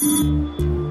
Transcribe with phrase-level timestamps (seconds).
[0.00, 0.87] うん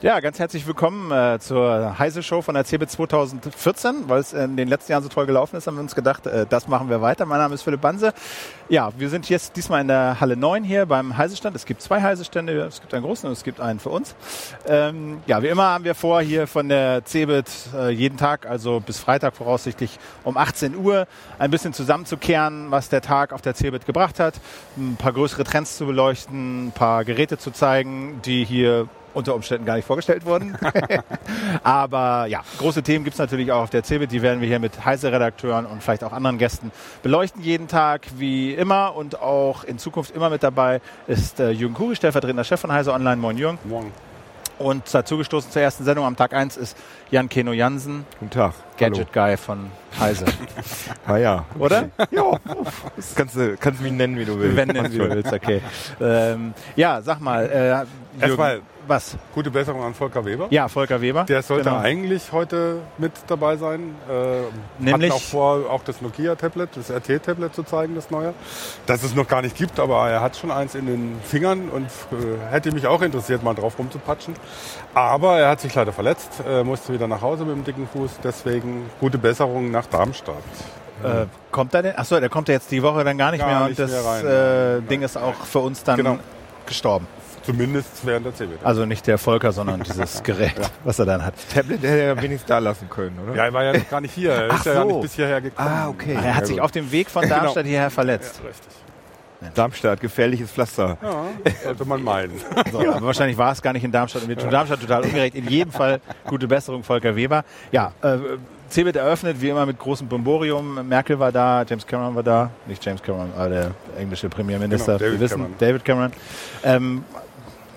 [0.00, 4.04] Ja, ganz herzlich willkommen äh, zur Heise Show von der CeBIT 2014.
[4.08, 6.46] Weil es in den letzten Jahren so toll gelaufen ist, haben wir uns gedacht, äh,
[6.48, 7.26] das machen wir weiter.
[7.26, 8.14] Mein Name ist Philipp Banse.
[8.68, 11.56] Ja, wir sind jetzt diesmal in der Halle 9 hier beim Heisestand.
[11.56, 14.14] Es gibt zwei Heisestände, es gibt einen großen und es gibt einen für uns.
[14.68, 18.78] Ähm, ja, wie immer haben wir vor, hier von der CeBIT äh, jeden Tag, also
[18.78, 21.08] bis Freitag voraussichtlich um 18 Uhr,
[21.40, 24.34] ein bisschen zusammenzukehren, was der Tag auf der CeBIT gebracht hat,
[24.76, 29.66] ein paar größere Trends zu beleuchten, ein paar Geräte zu zeigen, die hier unter Umständen
[29.66, 30.56] gar nicht vorgestellt wurden.
[31.62, 34.12] Aber ja, große Themen gibt es natürlich auch auf der CeBIT.
[34.12, 36.70] Die werden wir hier mit Heise-Redakteuren und vielleicht auch anderen Gästen
[37.02, 38.94] beleuchten jeden Tag, wie immer.
[38.94, 42.92] Und auch in Zukunft immer mit dabei ist äh, Jürgen Kuri, stellvertretender Chef von Heise
[42.92, 43.16] Online.
[43.16, 43.58] Moin Jürgen.
[43.64, 43.92] Moin.
[44.58, 46.76] Und dazugestoßen zur ersten Sendung am Tag 1 ist
[47.10, 48.04] Jan Keno Jansen.
[48.18, 48.54] Guten Tag.
[48.76, 49.26] Gadget Hallo.
[49.28, 50.24] Guy von Heise.
[51.06, 51.44] ah ja.
[51.58, 51.90] Oder?
[52.10, 52.38] ja.
[53.14, 54.56] Kannst du kannst mich nennen, wie du willst.
[54.56, 55.60] Wenn nennen, wie du willst, okay.
[56.00, 57.46] Ähm, ja, sag mal.
[57.46, 59.16] Äh, Erstmal was?
[59.34, 60.46] Gute Besserung an Volker Weber.
[60.50, 61.24] Ja, Volker Weber.
[61.24, 61.80] Der sollte genau.
[61.80, 63.94] eigentlich heute mit dabei sein.
[64.08, 68.34] Äh, Nämlich auch vor, auch das Nokia-Tablet, das RT-Tablet zu zeigen, das neue.
[68.86, 71.86] Das es noch gar nicht gibt, aber er hat schon eins in den Fingern und
[71.86, 74.34] äh, hätte mich auch interessiert, mal drauf rumzupatschen.
[74.94, 78.18] Aber er hat sich leider verletzt, äh, musste wieder nach Hause mit dem dicken Fuß.
[78.24, 80.36] Deswegen gute Besserung nach Darmstadt.
[81.02, 81.96] Äh, kommt er denn?
[81.96, 84.22] Achso, der kommt ja jetzt die Woche dann gar nicht gar mehr nicht und das
[84.22, 86.18] mehr äh, Ding ist auch für uns dann Genau.
[86.66, 87.06] gestorben.
[87.52, 88.58] Zumindest während der CeBIT.
[88.62, 90.54] Also nicht der Volker, sondern dieses Gerät,
[90.84, 91.34] was er dann hat.
[91.52, 93.34] Tablet hätte er wenigstens da lassen können, oder?
[93.36, 94.32] Ja, er war ja noch gar nicht hier.
[94.32, 94.88] Er Ach ist ja gar so.
[94.88, 95.68] nicht bis hierher gekommen.
[95.68, 96.12] Ah, okay.
[96.14, 96.64] Er hat Ja, sich gut.
[96.64, 98.40] auf dem Weg von Darmstadt hierher verletzt.
[98.42, 98.68] Ja, richtig.
[99.54, 100.98] Darmstadt, gefährliches Pflaster.
[101.00, 101.24] Ja,
[101.64, 102.32] sollte man meinen.
[102.72, 105.36] So, aber wahrscheinlich war es gar nicht in Darmstadt und wir tun Darmstadt total ungerecht.
[105.36, 107.44] In jedem Fall gute Besserung, Volker Weber.
[107.70, 108.18] Ja, äh,
[108.68, 110.86] CeBIT eröffnet, wie immer mit großem Bomborium.
[110.88, 112.50] Merkel war da, James Cameron war da.
[112.66, 114.98] Nicht James Cameron, aber der englische Premierminister.
[114.98, 115.54] Genau, David wir wissen, Cameron.
[115.58, 116.12] David Cameron.
[116.64, 117.04] Ähm,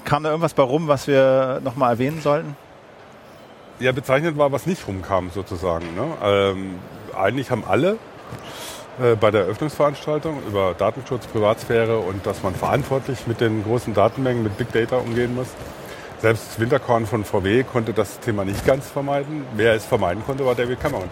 [0.06, 2.56] kam da irgendwas bei rum, was wir nochmal erwähnen sollten?
[3.80, 5.86] Ja, bezeichnet war, was nicht rumkam sozusagen.
[5.96, 6.06] Ne?
[6.24, 6.76] Ähm,
[7.18, 7.98] eigentlich haben alle
[9.02, 14.44] äh, bei der Eröffnungsveranstaltung über Datenschutz, Privatsphäre und dass man verantwortlich mit den großen Datenmengen,
[14.44, 15.48] mit Big Data umgehen muss.
[16.20, 19.46] Selbst Winterkorn von VW konnte das Thema nicht ganz vermeiden.
[19.56, 21.10] Wer es vermeiden konnte, war David Cameron.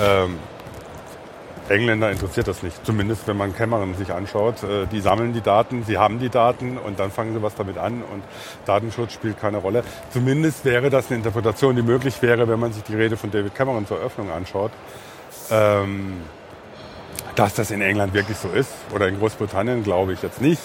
[0.00, 0.38] Ähm,
[1.72, 2.84] Engländer interessiert das nicht.
[2.84, 4.62] Zumindest wenn man Cameron sich anschaut.
[4.62, 7.78] Äh, Die sammeln die Daten, sie haben die Daten und dann fangen sie was damit
[7.78, 8.22] an und
[8.66, 9.82] Datenschutz spielt keine Rolle.
[10.10, 13.54] Zumindest wäre das eine Interpretation, die möglich wäre, wenn man sich die Rede von David
[13.54, 14.72] Cameron zur Eröffnung anschaut.
[15.50, 16.18] Ähm,
[17.34, 20.60] dass das in England wirklich so ist oder in Großbritannien glaube ich jetzt nicht.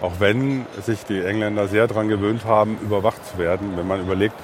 [0.00, 3.76] Auch wenn sich die Engländer sehr daran gewöhnt haben, überwacht zu werden.
[3.76, 4.34] Wenn man überlegt,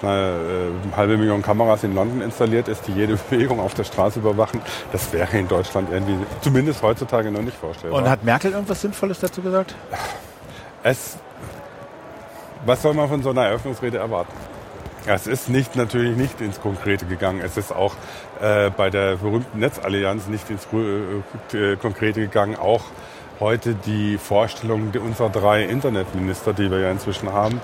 [0.00, 3.84] dass eine äh, halbe Million Kameras in London installiert ist, die jede Bewegung auf der
[3.84, 4.60] Straße überwachen,
[4.92, 8.02] das wäre in Deutschland irgendwie, zumindest heutzutage noch nicht vorstellbar.
[8.02, 9.74] Und hat Merkel irgendwas Sinnvolles dazu gesagt?
[10.82, 11.16] es,
[12.64, 14.32] was soll man von so einer Eröffnungsrede erwarten?
[15.06, 17.40] Es ist nicht, natürlich nicht ins Konkrete gegangen.
[17.42, 17.94] Es ist auch
[18.42, 21.22] äh, bei der berühmten Netzallianz nicht ins Gru-
[21.54, 22.56] äh, Konkrete gegangen.
[22.56, 22.82] Auch
[23.40, 27.60] heute die Vorstellung unserer drei Internetminister, die wir ja inzwischen haben,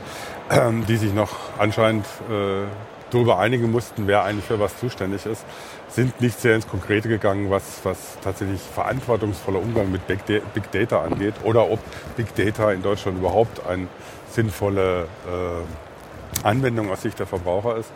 [0.88, 2.66] die sich noch anscheinend äh,
[3.10, 5.44] darüber einigen mussten, wer eigentlich für was zuständig ist,
[5.88, 11.03] sind nicht sehr ins Konkrete gegangen, was, was tatsächlich verantwortungsvoller Umgang mit Big Big Data
[11.03, 11.78] angeht oder ob
[12.16, 13.87] Big Data in Deutschland überhaupt eine
[14.31, 17.93] sinnvolle äh, Anwendung aus Sicht der Verbraucher ist.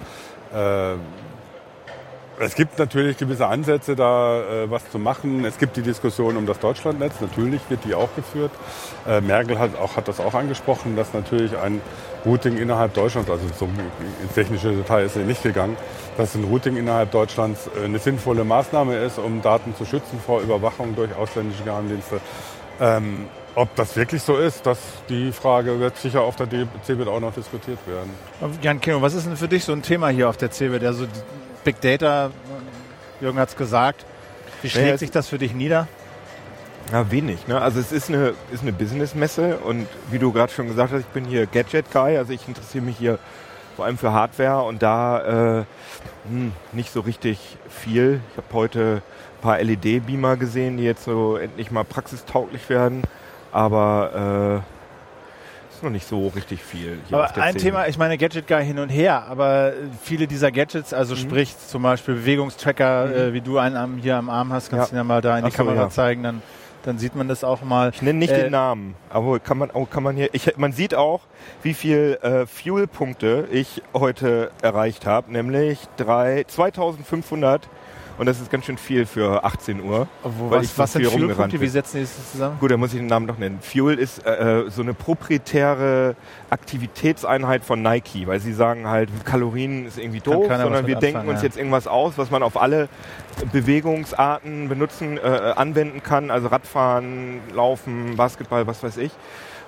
[0.55, 0.95] Äh,
[2.41, 5.45] es gibt natürlich gewisse Ansätze, da äh, was zu machen.
[5.45, 7.21] Es gibt die Diskussion um das Deutschlandnetz.
[7.21, 8.53] Natürlich wird die auch geführt.
[9.07, 11.81] Äh, Merkel hat, auch, hat das auch angesprochen, dass natürlich ein
[12.25, 13.69] Routing innerhalb Deutschlands, also so
[14.23, 15.77] ins technische Detail ist sie nicht gegangen,
[16.17, 20.41] dass ein Routing innerhalb Deutschlands äh, eine sinnvolle Maßnahme ist, um Daten zu schützen vor
[20.41, 22.21] Überwachung durch ausländische Geheimdienste.
[22.81, 24.79] Ähm, ob das wirklich so ist, das,
[25.09, 28.11] die Frage wird sicher auf der CeBIT auch noch diskutiert werden.
[28.63, 30.85] Jan Kino, was ist denn für dich so ein Thema hier auf der CeBIT?
[30.85, 31.07] Also
[31.69, 32.31] Big Data,
[33.21, 34.07] Jürgen hat es gesagt.
[34.63, 35.87] Wie schlägt Naja, sich das für dich nieder?
[36.91, 37.47] Ja, wenig.
[37.47, 37.61] Ne?
[37.61, 41.07] Also es ist eine, ist eine Businessmesse und wie du gerade schon gesagt hast, ich
[41.09, 43.19] bin hier Gadget-Guy, also ich interessiere mich hier
[43.77, 45.65] vor allem für Hardware und da äh,
[46.31, 48.23] hm, nicht so richtig viel.
[48.31, 49.03] Ich habe heute
[49.37, 53.03] ein paar LED-Beamer gesehen, die jetzt so endlich mal praxistauglich werden,
[53.53, 54.78] aber äh,
[55.79, 56.99] ist noch nicht so richtig viel.
[57.11, 57.55] Aber ein Szene.
[57.57, 59.73] Thema, ich meine Gadget Guy hin und her, aber
[60.03, 61.19] viele dieser Gadgets, also Mhm.
[61.21, 64.99] sprich zum Beispiel Bewegungstracker, äh, wie du einen hier am Arm hast, kannst du ihn
[64.99, 65.91] ja mal da in die Ach so, Kamera ja.
[65.91, 66.43] zeigen, dann
[66.85, 67.91] dann sieht man das auch mal.
[67.93, 70.73] Ich nenne nicht Äh, den Namen, aber kann man, oh, kann man hier, ich, man
[70.73, 71.21] sieht auch,
[71.63, 77.69] wie viel äh, Fuel-Punkte ich heute erreicht habe, nämlich drei, 2500
[78.19, 80.09] und das ist ganz schön viel für 18 Uhr.
[80.23, 81.61] Wo, weil was, ich was sind viel rumgerannt Fuelpunkte?
[81.61, 82.59] Wie setzen die das zusammen?
[82.59, 83.61] Gut, dann muss ich den Namen noch nennen.
[83.63, 86.17] Fuel ist äh, äh, so eine proprietäre
[86.51, 91.29] Aktivitätseinheit von Nike, weil sie sagen halt, Kalorien ist irgendwie doof, sondern wir denken anfangen,
[91.31, 91.47] uns ja.
[91.47, 92.89] jetzt irgendwas aus, was man auf alle
[93.53, 96.31] Bewegungsarten benutzen, äh, anwenden kann.
[96.31, 99.13] Also Radfahren, Laufen, Basketball, was weiß ich,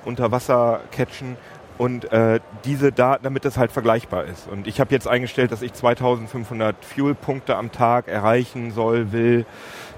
[0.05, 1.37] unter Wasser catchen
[1.81, 4.47] und äh, diese Daten, damit das halt vergleichbar ist.
[4.47, 9.47] Und ich habe jetzt eingestellt, dass ich 2500 Fuel-Punkte am Tag erreichen soll, will,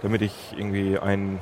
[0.01, 1.41] damit ich irgendwie einen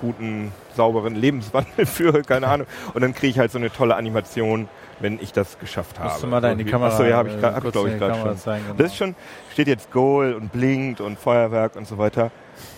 [0.00, 2.66] guten, sauberen Lebenswandel führe, keine Ahnung.
[2.94, 4.68] Und dann kriege ich halt so eine tolle Animation,
[5.00, 6.10] wenn ich das geschafft habe.
[6.10, 7.90] Musst du mal da in die Kamera, Achso, ja, habe ich, äh, hab ich glaube
[7.90, 8.36] ich gerade schon.
[8.36, 8.76] zeigen, genau.
[8.78, 9.14] Das ist schon,
[9.52, 12.30] steht jetzt Goal und blinkt und Feuerwerk und so weiter.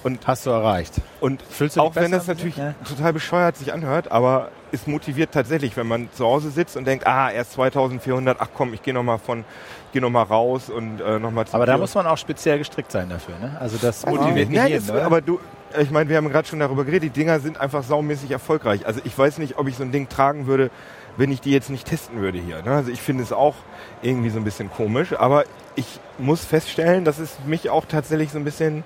[0.02, 0.94] Und, Hast du erreicht.
[1.20, 2.74] und Fühlst du auch wenn das natürlich Ja.
[2.86, 7.06] total bescheuert sich anhört, aber es motiviert tatsächlich, wenn man zu Hause sitzt und denkt,
[7.06, 9.44] ah, erst 2400, ach komm, ich gehe nochmal von,
[9.92, 13.08] gehe noch mal raus und äh, nochmal Aber da muss man auch speziell gestrickt sein
[13.08, 13.56] dafür, ne?
[13.58, 15.40] Also das ja, motiviert nicht ja, jeden, aber du,
[15.78, 18.86] ich meine, wir haben gerade schon darüber geredet, die Dinger sind einfach saumäßig erfolgreich.
[18.86, 20.70] Also ich weiß nicht, ob ich so ein Ding tragen würde,
[21.16, 22.62] wenn ich die jetzt nicht testen würde hier.
[22.62, 22.70] Ne?
[22.72, 23.54] Also ich finde es auch
[24.02, 25.44] irgendwie so ein bisschen komisch, aber
[25.76, 28.84] ich muss feststellen, dass es mich auch tatsächlich so ein bisschen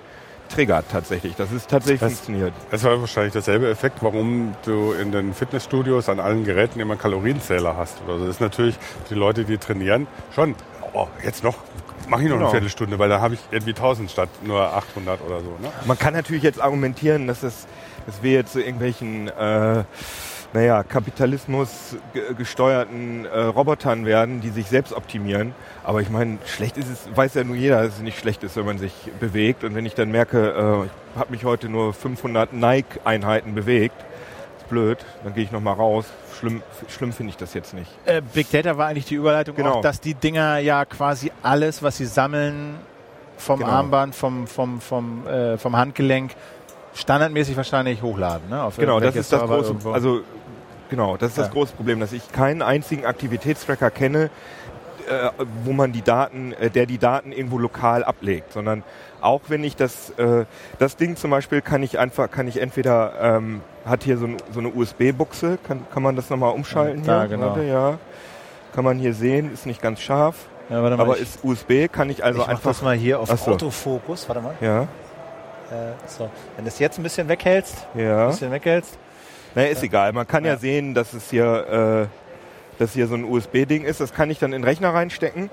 [0.49, 2.53] triggert tatsächlich, dass es tatsächlich Das- funktioniert.
[2.71, 7.01] Es war wahrscheinlich derselbe Effekt, warum du in den Fitnessstudios an allen Geräten immer einen
[7.01, 7.97] Kalorienzähler hast.
[8.07, 8.75] Also das ist natürlich
[9.09, 10.05] die Leute, die trainieren,
[10.35, 10.53] schon,
[10.93, 11.55] oh, jetzt noch,
[12.09, 12.45] mache ich noch Genau.
[12.45, 15.49] eine Viertelstunde, weil da habe ich irgendwie 1000 statt nur 800 oder so.
[15.61, 15.71] Ne?
[15.85, 17.67] Man kann natürlich jetzt argumentieren, dass, es,
[18.05, 19.83] dass wir jetzt zu irgendwelchen äh,
[20.53, 25.53] naja, Kapitalismus ge- gesteuerten äh, Robotern werden, die sich selbst optimieren.
[25.83, 28.55] Aber ich meine, schlecht ist es, weiß ja nur jeder, dass es nicht schlecht ist,
[28.55, 29.63] wenn man sich bewegt.
[29.65, 30.51] Und wenn ich dann merke,
[30.83, 33.95] äh, ich habe mich heute nur 500 Nike-Einheiten bewegt,
[34.59, 36.05] ist blöd, dann gehe ich nochmal raus.
[36.39, 37.89] Schlimm, schlimm finde ich das jetzt nicht.
[38.05, 39.75] Äh, Big Data war eigentlich die Überleitung Genau.
[39.75, 42.75] auch, dass die Dinger ja quasi alles, was sie sammeln,
[43.37, 43.71] vom Genau.
[43.71, 46.31] Armband, vom, vom, vom, äh, vom Handgelenk,
[46.93, 48.49] standardmäßig wahrscheinlich hochladen.
[48.49, 48.63] Ne?
[48.63, 49.91] Auf Genau, das ist das große, irgendwo.
[49.91, 50.21] also
[50.89, 51.53] genau, das ist das Ja.
[51.53, 54.29] große Problem, dass ich keinen einzigen Aktivitätstracker kenne,
[55.09, 55.29] äh,
[55.63, 58.83] wo man die Daten, äh, der die Daten irgendwo lokal ablegt, sondern
[59.21, 60.45] auch wenn ich das, äh,
[60.79, 64.37] das Ding zum Beispiel kann ich einfach, kann ich entweder, ähm, hat hier so, ein,
[64.51, 67.29] so eine USB-Buchse, kann, kann man das nochmal umschalten Da, hier?
[67.29, 67.47] genau.
[67.49, 67.97] Warte, ja.
[68.73, 70.35] Kann man hier sehen, ist nicht ganz scharf,
[70.69, 73.29] ja, mal, aber ich, ist USB, kann ich also ich einfach, das mal hier auf
[73.31, 73.51] Ach so.
[73.51, 74.27] Autofokus.
[74.27, 74.55] Warte mal.
[74.59, 76.29] ja, Äh, so.
[76.55, 78.27] Wenn du es jetzt ein bisschen weghältst, ein ja.
[78.27, 78.97] bisschen weghältst,
[79.55, 80.11] Naja, ist egal.
[80.13, 80.57] Man kann ja, Ja.
[80.57, 84.01] sehen, dass es hier, äh, dass hier so ein USB-Ding ist.
[84.01, 85.49] Das kann ich dann in den Rechner reinstecken.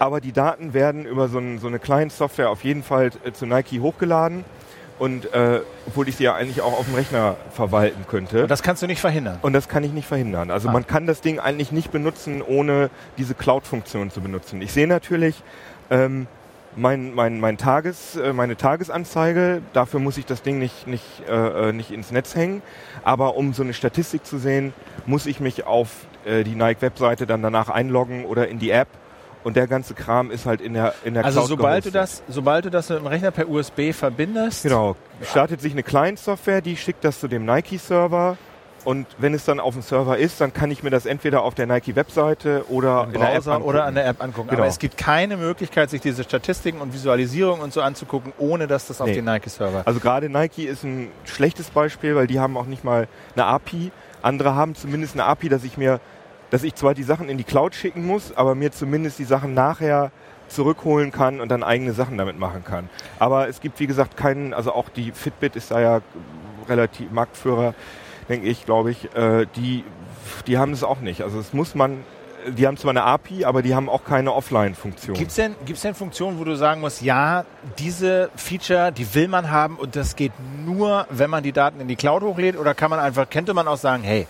[0.00, 3.46] Aber die Daten werden über so, ein, so eine Client-Software auf jeden Fall äh, zu
[3.46, 4.44] Nike hochgeladen.
[4.98, 8.42] Und äh, obwohl ich sie ja eigentlich auch auf dem Rechner verwalten könnte.
[8.42, 9.38] und das kannst du nicht verhindern.
[9.42, 10.50] Und das kann ich nicht verhindern.
[10.50, 10.72] Also Ah.
[10.72, 12.88] man kann das Ding eigentlich nicht benutzen, ohne
[13.18, 14.62] diese Cloud-Funktion zu benutzen.
[14.62, 15.42] Ich sehe natürlich
[15.90, 16.26] ähm,
[16.76, 19.60] mein, mein, mein Tages, äh, meine Tagesanzeige.
[19.74, 22.62] Dafür muss ich das Ding nicht, nicht, äh, äh, nicht ins Netz hängen.
[23.04, 24.72] Aber um so eine Statistik zu sehen,
[25.04, 25.88] muss ich mich auf
[26.24, 28.88] äh, die Nike-Webseite dann danach einloggen oder in die App.
[29.46, 32.24] Und der ganze Kram ist halt in der, in der Also Cloud sobald du gehostet.
[32.26, 34.96] das, sobald du das mit dem Rechner per USB verbindest, Genau.
[35.22, 38.36] Startet sich eine Client-Software, die schickt das zu dem Nike-Server.
[38.84, 41.54] Und wenn es dann auf dem Server ist, dann kann ich mir das entweder auf
[41.54, 43.62] der Nike-Webseite oder im in der App angucken.
[43.68, 44.48] oder an der App angucken.
[44.48, 44.62] Genau.
[44.62, 48.86] Aber es gibt keine Möglichkeit, sich diese Statistiken und Visualisierungen und so anzugucken, ohne dass
[48.88, 49.14] das auf Nee.
[49.14, 49.82] den Nike-Server.
[49.84, 53.92] Also gerade Nike ist ein schlechtes Beispiel, weil die haben auch nicht mal eine API.
[54.22, 56.00] Andere haben zumindest eine API, dass ich mir,
[56.50, 59.54] dass ich zwar die Sachen in die Cloud schicken muss, aber mir zumindest die Sachen
[59.54, 60.10] nachher
[60.48, 62.88] zurückholen kann und dann eigene Sachen damit machen kann.
[63.18, 66.00] Aber es gibt, wie gesagt, keinen, also auch die Fitbit ist da ja
[66.68, 67.74] relativ Marktführer,
[68.28, 69.84] denke ich, glaube ich, äh, die,
[70.46, 71.22] die haben es auch nicht.
[71.22, 72.04] Also es muss man,
[72.46, 75.16] die haben zwar eine API, aber die haben auch keine Offline-Funktion.
[75.16, 77.44] Gibt es denn, gibt's denn Funktionen, wo du sagen musst, ja,
[77.78, 80.32] diese Feature, die will man haben und das geht
[80.64, 82.56] nur, wenn man die Daten in die Cloud hochlädt?
[82.56, 84.26] Oder kann man einfach, könnte man auch sagen, hey,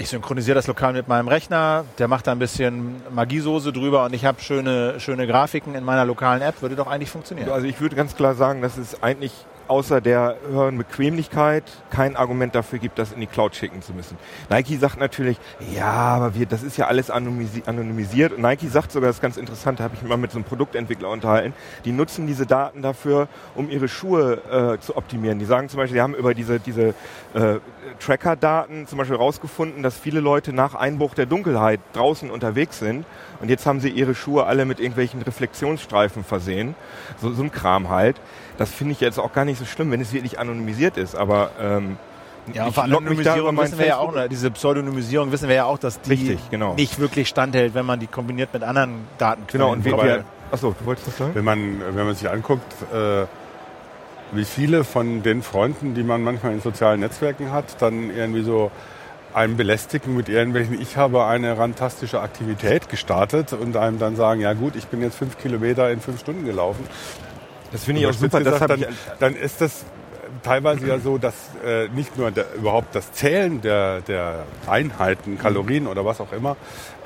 [0.00, 4.14] ich synchronisiere das lokal mit meinem Rechner, der macht da ein bisschen Magiesoße drüber und
[4.14, 7.50] ich habe schöne, schöne Grafiken in meiner lokalen App, würde doch eigentlich funktionieren.
[7.50, 9.32] Also ich würde ganz klar sagen, dass es eigentlich
[9.70, 14.18] außer der höheren Bequemlichkeit kein Argument dafür gibt, das in die Cloud schicken zu müssen.
[14.50, 15.38] Nike sagt natürlich,
[15.74, 18.32] ja, aber wir, das ist ja alles anonymisi- anonymisiert.
[18.32, 20.38] Und Nike sagt sogar, das ist ganz interessant, da habe ich mich mal mit so
[20.38, 25.38] einem Produktentwickler unterhalten, die nutzen diese Daten dafür, um ihre Schuhe äh, zu optimieren.
[25.38, 26.88] Die sagen zum Beispiel, die haben über diese, diese
[27.34, 27.60] äh,
[28.00, 33.06] Tracker-Daten zum Beispiel rausgefunden, dass viele Leute nach Einbruch der Dunkelheit draußen unterwegs sind
[33.40, 36.74] und jetzt haben sie ihre Schuhe alle mit irgendwelchen Reflexionsstreifen versehen.
[37.22, 38.20] So, so ein Kram halt.
[38.60, 41.16] Das finde ich jetzt auch gar nicht so schlimm, wenn es wirklich anonymisiert ist.
[41.16, 41.96] Aber ähm,
[42.52, 45.48] Ja, ich vor log mich da über Anonymisierung wissen wir ja auch, diese Pseudonymisierung wissen
[45.48, 46.74] wir ja auch, dass die Richtig, genau.
[46.74, 49.66] nicht wirklich standhält, wenn man die kombiniert mit anderen Datenquellen.
[49.66, 51.30] Genau, und wir achso, du wolltest das sagen?
[51.32, 53.24] Wenn man, wenn man sich anguckt, äh,
[54.32, 58.70] wie viele von den Freunden, die man manchmal in sozialen Netzwerken hat, dann irgendwie so
[59.32, 64.52] einem belästigen mit irgendwelchen, ich habe eine rantastische Aktivität gestartet und einem dann sagen, ja
[64.52, 66.84] gut, ich bin jetzt fünf Kilometer in fünf Stunden gelaufen.
[67.72, 68.40] Das finde ich auch super.
[68.40, 68.84] Gesagt, dann,
[69.18, 69.84] dann ist das
[70.42, 71.34] teilweise ja so, dass
[71.64, 76.56] äh, nicht nur der, überhaupt das Zählen der, der Einheiten, Kalorien oder was auch immer,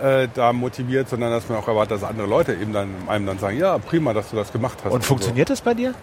[0.00, 3.38] äh, da motiviert, sondern dass man auch erwartet, dass andere Leute eben dann einem dann
[3.38, 4.92] sagen, ja prima, dass du das gemacht hast.
[4.92, 5.94] Und funktioniert das bei dir?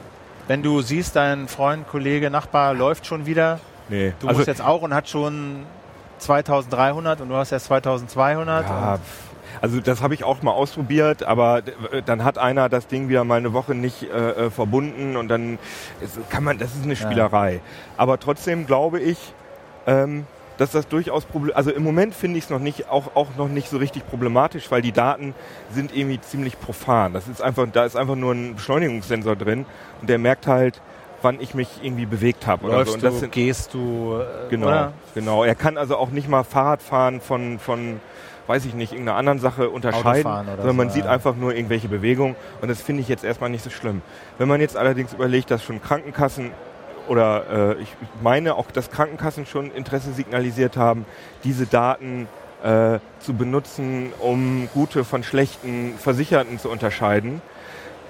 [0.47, 4.13] Wenn du siehst, dein Freund, Kollege, Nachbar läuft schon wieder, nee.
[4.19, 5.65] du also, musst jetzt auch und hat schon
[6.19, 8.67] 2300 und du hast erst 2200.
[8.67, 8.99] Ja, und
[9.59, 11.59] also das habe ich auch mal ausprobiert, aber
[11.91, 15.27] äh, dann hat einer das Ding wieder mal eine Woche nicht äh, äh, verbunden und
[15.27, 15.59] dann
[16.29, 17.59] kann man, das ist eine Spielerei.
[17.97, 19.33] Aber trotzdem glaube ich,
[19.87, 20.25] ähm,
[20.57, 23.47] dass das durchaus Problem, also im Moment finde ich es noch nicht, auch, auch noch
[23.47, 25.33] nicht so richtig problematisch, weil die Daten
[25.73, 27.13] sind irgendwie ziemlich profan.
[27.13, 29.65] Das ist einfach, da ist einfach nur ein Beschleunigungssensor drin
[30.01, 30.79] und der merkt halt,
[31.23, 32.93] wann ich mich irgendwie bewegt habe oder so.
[32.93, 34.93] Und das sind, gehst du, äh, Genau, oder?
[35.13, 35.43] genau.
[35.43, 37.99] Er kann also auch nicht mal Fahrrad fahren von, von
[38.47, 40.23] weiß ich nicht, irgendeiner anderen Sache unterscheiden,
[40.57, 41.11] sondern man so, sieht ja.
[41.11, 44.01] einfach nur irgendwelche Bewegungen und das finde ich jetzt erstmal nicht so schlimm.
[44.37, 46.51] Wenn man jetzt allerdings überlegt, dass schon Krankenkassen
[47.07, 47.89] oder äh, ich
[48.21, 51.05] meine auch, dass Krankenkassen schon Interesse signalisiert haben,
[51.43, 52.27] diese Daten
[52.63, 57.41] äh, zu benutzen, um gute von schlechten Versicherten zu unterscheiden,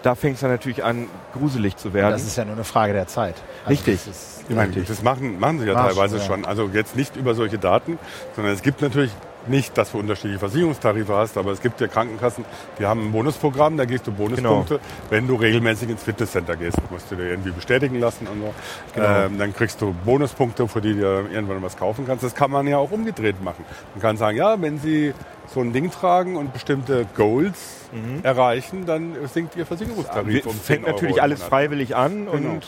[0.03, 2.11] da fängt es dann natürlich an, gruselig zu werden.
[2.11, 3.35] Das ist ja nur eine Frage der Zeit.
[3.65, 3.99] Also Richtig.
[4.05, 6.41] das ist- Ich meine, das machen, machen sie ja Mach teilweise schon, schon.
[6.43, 6.47] ja.
[6.47, 7.99] Also jetzt nicht über solche Daten,
[8.35, 9.11] sondern es gibt natürlich
[9.47, 12.45] nicht, dass du unterschiedliche Versicherungstarife hast, aber es gibt ja Krankenkassen,
[12.79, 14.85] die haben ein Bonusprogramm, da gehst du Bonuspunkte, Genau.
[15.09, 16.77] wenn du regelmäßig ins Fitnesscenter gehst.
[16.91, 18.53] Musst du dir irgendwie bestätigen lassen und so.
[18.93, 19.07] Genau.
[19.25, 22.23] Ähm, dann kriegst du Bonuspunkte, für die du irgendwann was kaufen kannst.
[22.23, 23.65] Das kann man ja auch umgedreht machen.
[23.95, 25.13] Man kann sagen, ja, wenn Sie
[25.53, 27.81] so ein Ding tragen und bestimmte Goals
[28.23, 32.31] erreichen, dann sinkt Ihr Versicherungstarif um 10 fängt Euro natürlich alles freiwillig an Genau.
[32.31, 32.59] und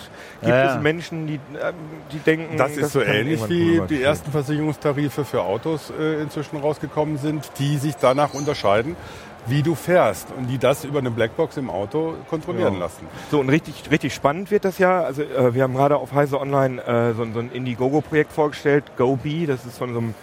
[0.42, 1.74] gibt Ja, es Menschen, die, ähm,
[2.12, 6.58] die denken, Das ist so kann ähnlich wie die ersten Versicherungstarife für Autos äh, inzwischen
[6.58, 8.98] rausgekommen sind, die sich danach unterscheiden,
[9.48, 12.80] wie du fährst und die das über eine Blackbox im Auto kontrollieren Ja.
[12.80, 13.08] lassen.
[13.32, 15.02] So, und richtig, richtig spannend wird das ja.
[15.04, 18.84] Also äh, wir haben gerade auf Heise Online äh, so, ein- so ein Indiegogo-Projekt vorgestellt,
[18.98, 20.14] GoBee, das ist von so einem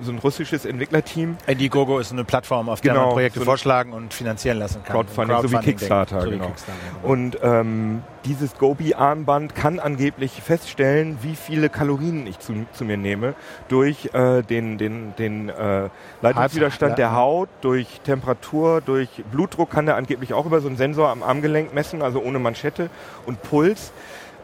[0.00, 1.36] so ein russisches Entwicklerteam.
[1.46, 4.94] Indiegogo ist eine Plattform, auf der Genau, man Projekte so vorschlagen und finanzieren lassen kann.
[4.94, 5.58] Crowdfunding, so wie.
[5.58, 6.46] Kickstarter, So wie genau.
[6.46, 7.12] Kickstarter, genau.
[7.12, 13.34] Und ähm, dieses GoBee-Armband kann angeblich feststellen, wie viele Kalorien ich zu, zu mir nehme
[13.68, 15.88] durch äh, den, den, den äh,
[16.20, 21.08] Leitungswiderstand der Haut, durch Temperatur, durch Blutdruck kann er angeblich auch über so einen Sensor
[21.08, 22.90] am Armgelenk messen, also ohne Manschette
[23.26, 23.92] und Puls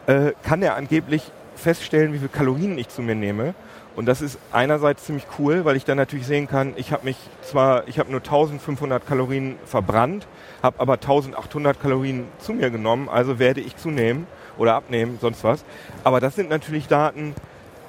[0.07, 3.53] äh, kann er angeblich feststellen, wie viele Kalorien ich zu mir nehme.
[3.99, 7.17] Und das ist einerseits ziemlich cool, weil ich dann natürlich sehen kann, ich habe mich
[7.41, 10.25] zwar, ich habe nur 1500 Kalorien verbrannt,
[10.63, 14.25] habe aber 1800 Kalorien zu mir genommen, also werde ich zunehmen
[14.57, 15.65] oder abnehmen, sonst was.
[16.05, 17.35] Aber das sind natürlich Daten,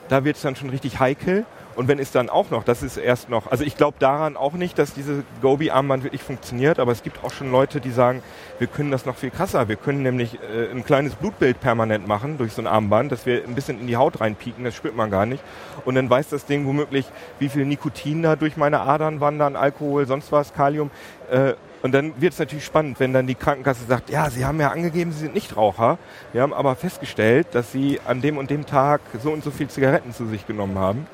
[0.09, 1.47] da wird es dann schon richtig heikel.
[1.81, 4.53] Und wenn es dann auch noch, das ist erst noch, also ich glaube daran auch
[4.53, 8.23] nicht, dass diese Gobi-Armband wirklich funktioniert, aber es gibt auch schon Leute, die sagen,
[8.59, 9.67] wir können das noch viel krasser.
[9.67, 13.45] Wir können nämlich äh, ein kleines Blutbild permanent machen durch so ein Armband, dass wir
[13.45, 15.43] ein bisschen in die Haut reinpieken, das spürt man gar nicht.
[15.87, 17.07] Und dann weiß das Ding womöglich,
[17.39, 20.91] wie viel Nikotin da durch meine Adern wandern, Alkohol, sonst was, Kalium.
[21.31, 24.61] Äh, und dann wird es natürlich spannend, wenn dann die Krankenkasse sagt, ja, Sie haben
[24.61, 25.97] ja angegeben, Sie sind nicht Raucher.
[26.35, 29.69] Wir haben aber festgestellt, dass Sie an dem und dem Tag so und so viel
[29.69, 31.07] Zigaretten zu sich genommen haben.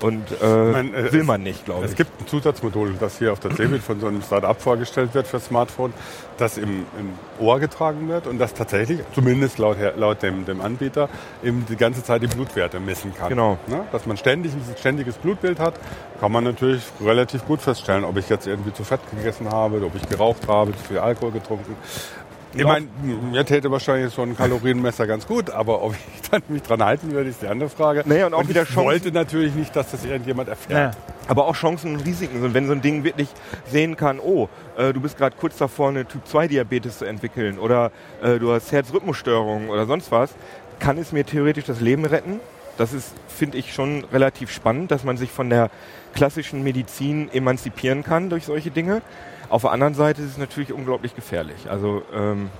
[0.00, 1.96] Und äh, meine, äh, will es- man nicht, glaube Es ich.
[1.96, 5.40] gibt ein Zusatzmodul, das hier auf der CeBIT von so einem Start-up vorgestellt wird für
[5.40, 5.92] Smartphone,
[6.36, 11.08] das im, im Ohr getragen wird und das tatsächlich, zumindest laut, laut dem, dem Anbieter,
[11.42, 13.28] eben die ganze Zeit die Blutwerte messen kann.
[13.28, 13.58] Genau.
[13.66, 13.80] Ne?
[13.90, 15.74] Dass man ständig ein ständiges Blutbild hat,
[16.20, 19.94] kann man natürlich relativ gut feststellen, ob ich jetzt irgendwie zu fett gegessen habe, ob
[19.96, 21.74] ich geraucht habe, zu viel Alkohol getrunken.
[22.54, 22.86] Ich meine,
[23.30, 27.12] mir täte wahrscheinlich so ein Kalorienmesser ganz gut, aber ob ich dann mich dran halten
[27.12, 28.02] würde, ist die andere Frage.
[28.06, 30.94] Naja, und auch ich wieder Chancen- wollte natürlich nicht, dass das irgendjemand erfährt.
[30.94, 31.00] Ja.
[31.28, 33.28] Aber auch Chancen und Risiken sind, wenn so ein Ding wirklich
[33.70, 38.38] sehen kann, oh, äh, du bist gerade kurz davor, eine Typ-2-Diabetes zu entwickeln oder äh,
[38.38, 40.30] du hast Herzrhythmusstörungen oder sonst was,
[40.78, 42.40] kann es mir theoretisch das Leben retten.
[42.78, 45.68] Das ist, finde ich, schon relativ spannend, dass man sich von der
[46.14, 49.02] klassischen Medizin emanzipieren kann durch solche Dinge.
[49.48, 51.70] Auf der anderen Seite ist es natürlich unglaublich gefährlich.
[51.70, 52.50] Also ähm,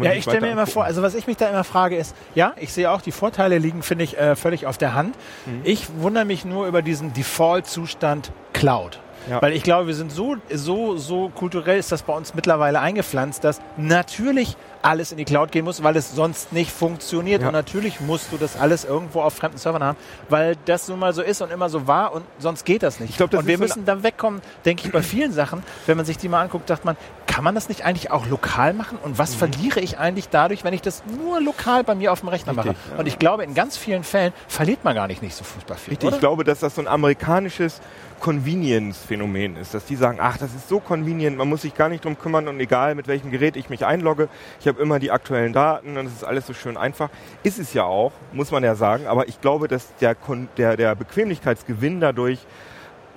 [0.00, 0.72] Ja, ich stelle mir immer angucken.
[0.72, 3.58] vor, also was ich mich da immer frage ist, ja, ich sehe auch, die Vorteile
[3.58, 5.16] liegen, finde ich, äh, völlig auf der Hand.
[5.46, 5.60] Mhm.
[5.64, 9.00] Ich wundere mich nur über diesen Default-Zustand Cloud.
[9.28, 9.42] Ja.
[9.42, 13.44] Weil ich glaube, wir sind so, so, so kulturell ist das bei uns mittlerweile eingepflanzt,
[13.44, 14.56] dass natürlich
[14.86, 17.42] alles in die Cloud gehen muss, weil es sonst nicht funktioniert.
[17.42, 17.48] Ja.
[17.48, 21.12] Und natürlich musst du das alles irgendwo auf fremden Servern haben, weil das nun mal
[21.12, 23.10] so ist und immer so war und sonst geht das nicht.
[23.10, 25.62] Ich glaub, das und wir müssen da wegkommen, denke ich, bei vielen Sachen.
[25.86, 28.72] Wenn man sich die mal anguckt, dachte man, kann man das nicht eigentlich auch lokal
[28.72, 28.98] machen?
[29.02, 29.38] Und was mhm.
[29.38, 32.72] verliere ich eigentlich dadurch, wenn ich das nur lokal bei mir auf dem Rechner Richtig,
[32.72, 32.76] mache?
[32.92, 32.98] Ja.
[32.98, 35.92] Und ich glaube, in ganz vielen Fällen verliert man gar nicht, nicht so furchtbar viel.
[35.92, 36.16] Richtig, oder?
[36.16, 37.80] ich glaube, dass das so ein amerikanisches
[38.20, 42.04] Convenience-Phänomen ist, dass die sagen, ach, das ist so convenient, man muss sich gar nicht
[42.04, 44.28] drum kümmern und egal mit welchem Gerät ich mich einlogge,
[44.60, 47.10] ich habe immer die aktuellen Daten und es ist alles so schön einfach.
[47.42, 50.16] Ist es ja auch, muss man ja sagen, aber ich glaube, dass der,
[50.56, 52.40] der, der Bequemlichkeitsgewinn dadurch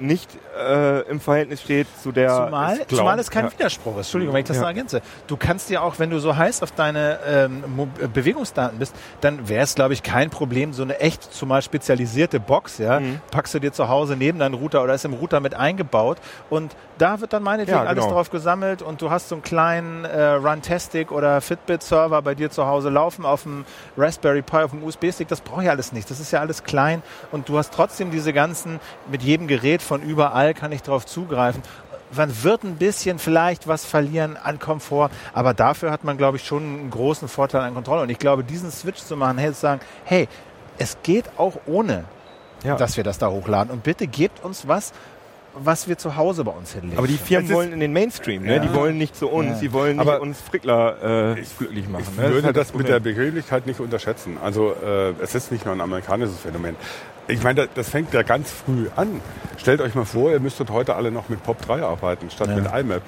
[0.01, 2.45] nicht äh, im Verhältnis steht zu der.
[2.45, 3.51] Zumal, zumal es kein ja.
[3.51, 4.07] Widerspruch ist.
[4.07, 4.61] Entschuldigung, wenn ich das ja.
[4.63, 5.01] noch ergänze.
[5.27, 7.63] Du kannst ja auch, wenn du so heiß auf deine ähm,
[8.01, 12.39] äh, Bewegungsdaten bist, dann wäre es, glaube ich, kein Problem, so eine echt zumal spezialisierte
[12.39, 13.21] Box, ja, mhm.
[13.31, 16.17] packst du dir zu Hause neben deinen Router oder ist im Router mit eingebaut
[16.49, 18.01] und da wird dann meinetwegen ja, genau.
[18.01, 22.51] alles drauf gesammelt und du hast so einen kleinen äh, Runtastic oder Fitbit-Server bei dir
[22.51, 23.65] zu Hause laufen auf dem
[23.97, 25.27] Raspberry Pi, auf dem USB-Stick.
[25.27, 26.09] Das braucht ja alles nicht.
[26.09, 27.01] Das ist ja alles klein
[27.31, 28.79] und du hast trotzdem diese ganzen,
[29.09, 31.63] mit jedem Gerät von überall kann ich darauf zugreifen.
[32.15, 36.45] Man wird ein bisschen vielleicht was verlieren an Komfort, aber dafür hat man, glaube ich,
[36.45, 38.03] schon einen großen Vorteil an Kontrolle.
[38.03, 40.27] Und ich glaube, diesen Switch zu machen, hey, zu sagen, hey,
[40.77, 42.05] es geht auch ohne,
[42.63, 42.75] ja.
[42.75, 43.71] dass wir das da hochladen.
[43.71, 44.93] Und bitte gebt uns was,
[45.55, 46.97] was wir zu Hause bei uns hinlegen.
[46.97, 48.57] Aber die Firmen wollen in den Mainstream, ne?
[48.57, 48.59] Ja.
[48.59, 49.59] die wollen nicht zu uns, ja.
[49.59, 52.05] die wollen nicht Aber uns Frickler äh, glücklich machen.
[52.11, 52.23] Ich ne?
[52.23, 54.37] würde das, halt das mit der Bequemlichkeit nicht unterschätzen.
[54.41, 56.75] Also äh, es ist nicht nur ein amerikanisches Phänomen.
[57.29, 59.21] Ich meine, das fängt ja ganz früh an.
[59.57, 62.55] Stellt euch mal vor, ihr müsstet heute alle noch mit POP3 arbeiten, statt ja.
[62.55, 63.03] mit IMAP.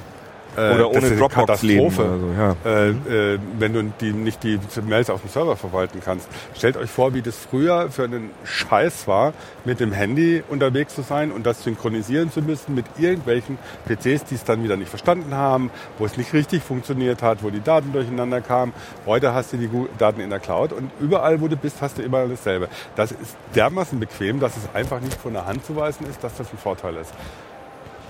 [0.57, 2.55] Äh, oder ohne Dropbox Katastrophe, so, ja.
[2.65, 6.27] äh, äh, wenn du die, nicht die Mails auf dem Server verwalten kannst.
[6.55, 11.03] Stellt euch vor, wie das früher für einen Scheiß war, mit dem Handy unterwegs zu
[11.03, 15.33] sein und das synchronisieren zu müssen mit irgendwelchen PCs, die es dann wieder nicht verstanden
[15.33, 18.73] haben, wo es nicht richtig funktioniert hat, wo die Daten durcheinander kamen.
[19.05, 22.01] Heute hast du die Daten in der Cloud und überall, wo du bist, hast du
[22.01, 22.67] immer dasselbe.
[22.95, 26.35] Das ist dermaßen bequem, dass es einfach nicht von der Hand zu weisen ist, dass
[26.35, 27.13] das ein Vorteil ist.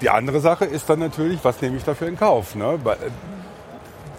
[0.01, 2.55] Die andere Sache ist dann natürlich, was nehme ich dafür in Kauf?
[2.55, 2.79] Ne?
[2.85, 2.95] Äh,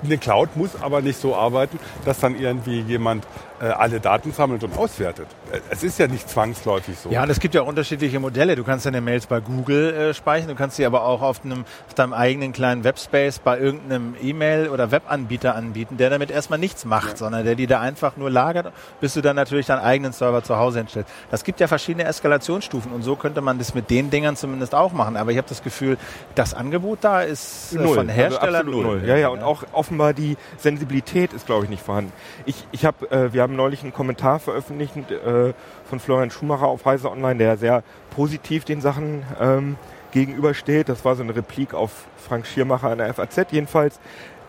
[0.04, 3.26] eine Cloud muss aber nicht so arbeiten, dass dann irgendwie jemand
[3.66, 5.26] alle Daten sammelt und auswertet.
[5.70, 7.10] Es ist ja nicht zwangsläufig so.
[7.10, 8.56] Ja, und es gibt ja unterschiedliche Modelle.
[8.56, 11.64] Du kannst deine Mails bei Google äh, speichern, du kannst sie aber auch auf, einem,
[11.86, 16.84] auf deinem eigenen kleinen Webspace bei irgendeinem E-Mail- oder Webanbieter anbieten, der damit erstmal nichts
[16.84, 17.16] macht, ja.
[17.16, 20.56] sondern der die da einfach nur lagert, bis du dann natürlich deinen eigenen Server zu
[20.56, 21.10] Hause hinstellst.
[21.30, 24.92] Das gibt ja verschiedene Eskalationsstufen und so könnte man das mit den Dingern zumindest auch
[24.92, 25.16] machen.
[25.16, 25.98] Aber ich habe das Gefühl,
[26.34, 27.94] das Angebot da ist äh, null.
[27.94, 28.84] von Hersteller also null.
[28.84, 29.02] null.
[29.06, 32.12] Ja, ja, und auch offenbar die Sensibilität ist, glaube ich, nicht vorhanden.
[32.46, 35.52] Ich, ich habe, äh, wir haben neulich einen Kommentar veröffentlicht äh,
[35.84, 39.76] von Florian Schumacher auf Heise Online, der sehr positiv den Sachen ähm,
[40.12, 40.88] gegenübersteht.
[40.88, 44.00] Das war so eine Replik auf Frank Schiermacher in der FAZ jedenfalls.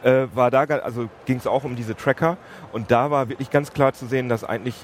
[0.03, 2.37] Äh, war da, also ging es auch um diese Tracker
[2.73, 4.75] und da war wirklich ganz klar zu sehen, dass eigentlich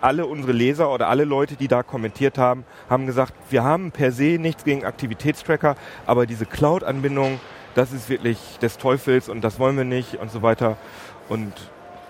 [0.00, 4.12] alle unsere Leser oder alle Leute, die da kommentiert haben, haben gesagt, wir haben per
[4.12, 7.40] se nichts gegen Aktivitätstracker, aber diese Cloud-Anbindung,
[7.74, 10.76] das ist wirklich des Teufels und das wollen wir nicht und so weiter.
[11.28, 11.52] Und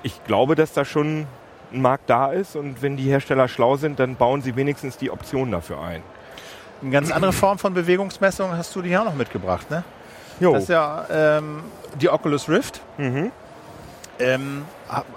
[0.02, 1.26] ich glaube, dass da schon
[1.74, 5.10] ein Markt da ist und wenn die Hersteller schlau sind, dann bauen sie wenigstens die
[5.10, 6.02] Option dafür ein.
[6.82, 9.84] Eine ganz andere Form von Bewegungsmessung hast du dir auch noch mitgebracht, ne?
[10.40, 10.52] Jo.
[10.52, 11.62] Das ist ja ähm,
[12.00, 12.80] die Oculus Rift.
[12.98, 13.30] Mhm.
[14.18, 14.64] Ähm,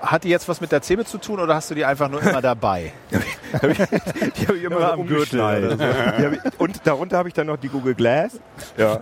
[0.01, 2.21] hat die jetzt was mit der Zebe zu tun oder hast du die einfach nur
[2.21, 2.93] immer dabei?
[3.11, 5.77] die habe ich immer ja, am Gürtel.
[5.77, 6.63] So.
[6.63, 8.39] und darunter habe ich dann noch die Google Glass.
[8.77, 8.99] Ja.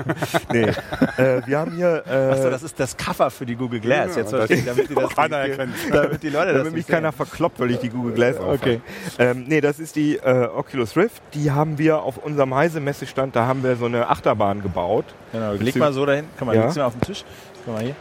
[0.51, 0.71] Nee.
[1.17, 2.03] Äh, wir haben hier.
[2.08, 4.15] Äh, Achso, das ist das Cover für die Google Glass.
[4.15, 5.75] Ja, jetzt verstehe ich, damit die das keiner erkennt.
[5.91, 8.81] Damit die Leute damit das mich keiner verkloppt, weil ich die Google Glass Okay.
[9.17, 11.21] Ähm, nee, das ist die äh, Oculus Rift.
[11.34, 15.05] Die haben wir auf unserem Heise-Messestand, da haben wir so eine Achterbahn gebaut.
[15.31, 16.25] Genau, leg mal so dahin.
[16.38, 16.65] Kann man ja.
[16.65, 17.23] mal auf den Tisch.
[17.65, 17.95] Guck mal hier.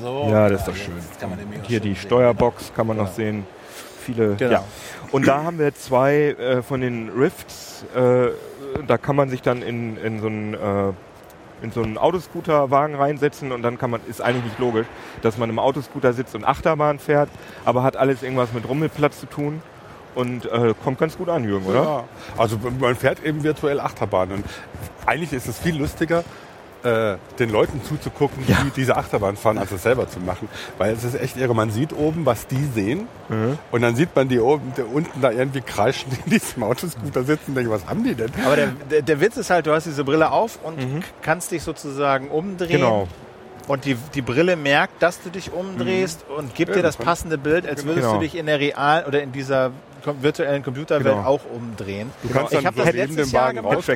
[0.00, 0.28] So.
[0.30, 0.94] Ja, das ist doch schön.
[1.62, 3.46] Hier die Steuerbox kann man noch sehen.
[4.00, 4.36] Viele.
[4.36, 4.52] Genau.
[4.52, 4.64] Ja.
[5.12, 7.84] Und da haben wir zwei äh, von den Rifts.
[7.94, 8.28] Äh,
[8.86, 10.92] da kann man sich dann in, in so einen äh,
[11.62, 14.86] in so einen Autoscooterwagen reinsetzen und dann kann man, ist eigentlich nicht logisch,
[15.22, 17.28] dass man im Autoscooter sitzt und Achterbahn fährt,
[17.64, 19.60] aber hat alles irgendwas mit Rummelplatz zu tun
[20.14, 21.82] und äh, kommt ganz gut an, Jürgen, oder?
[21.82, 22.04] Ja,
[22.36, 24.44] also man fährt eben virtuell Achterbahn und
[25.06, 26.24] eigentlich ist es viel lustiger,
[26.82, 28.58] äh, den Leuten zuzugucken, ja.
[28.64, 30.48] die diese Achterbahn fahren, als es selber zu machen.
[30.78, 31.54] Weil es ist echt irre.
[31.54, 33.08] Man sieht oben, was die sehen.
[33.28, 33.58] Mhm.
[33.70, 37.48] Und dann sieht man die oben, die unten da irgendwie kreischen in diesem Autoscooter sitzen
[37.48, 38.30] und denken, was haben die denn?
[38.44, 41.02] Aber der, der, der, Witz ist halt, du hast diese Brille auf und mhm.
[41.22, 42.70] kannst dich sozusagen umdrehen.
[42.70, 43.08] Genau
[43.68, 47.36] Und die, die Brille merkt, dass du dich umdrehst und gibt Ja, dir das passende
[47.38, 48.14] Bild, als würdest Genau.
[48.14, 49.70] du dich in der real oder in dieser
[50.22, 51.26] virtuellen Computerwelt Genau.
[51.28, 52.10] auch umdrehen.
[52.22, 53.82] Du kannst ich habe das letztes Jahr gemacht.
[53.84, 53.92] so.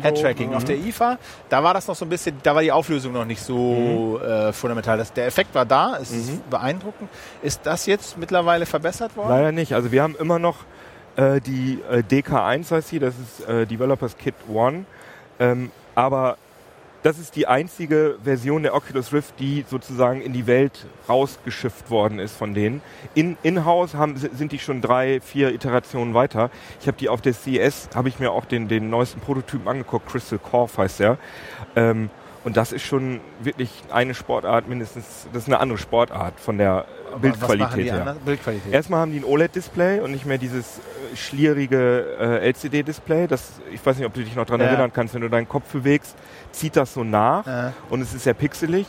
[0.00, 0.54] Head-Tracking.
[0.54, 3.24] Auf der IFA, da war das noch so ein bisschen, da war die Auflösung noch
[3.24, 4.96] nicht so äh, fundamental.
[4.98, 7.10] Das, der Effekt war da, es ist beeindruckend.
[7.42, 9.30] Ist das jetzt mittlerweile verbessert worden?
[9.30, 9.74] Leider nicht.
[9.74, 10.58] Also wir haben immer noch
[11.16, 14.84] äh, die äh, DK1 heißt sie, das ist äh, Developers Kit 1.
[15.40, 16.36] Ähm, aber
[17.06, 22.18] das ist die einzige Version der Oculus Rift, die sozusagen in die Welt rausgeschifft worden
[22.18, 22.82] ist von denen.
[23.14, 26.50] In, in-house haben, si- sind die schon drei, vier Iterationen weiter.
[26.80, 30.08] Ich habe die auf der CES, habe ich mir auch den, den neuesten Prototypen angeguckt,
[30.08, 31.18] Crystal Corp heißt der.
[31.76, 32.10] Ähm,
[32.46, 36.84] und das ist schon wirklich eine Sportart mindestens, das ist eine andere Sportart von der
[37.10, 38.16] Aber Bildqualität her.
[38.24, 38.72] Bildqualität.
[38.72, 43.26] Erstmal haben die ein OLED-Display und nicht mehr dieses äh, schlierige äh, LCD-Display.
[43.26, 44.68] Das, ich weiß nicht, ob du dich noch daran Ja.
[44.68, 46.16] erinnern kannst, wenn du deinen Kopf bewegst,
[46.52, 48.86] zieht das so nach Äh, und es ist sehr pixelig.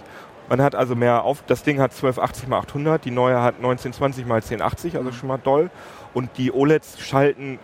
[0.49, 4.23] Man hat also mehr auf, das Ding hat 1280 x 800, die neue hat 1920
[4.23, 5.71] x 1080, also schon mal doll.
[6.13, 7.57] Und die OLEDs schalten